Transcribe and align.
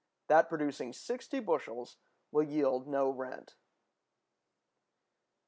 That 0.29 0.49
producing 0.49 0.93
60 0.93 1.41
bushels, 1.41 1.97
will 2.31 2.41
yield 2.41 2.87
no 2.87 3.11
rent. 3.11 3.55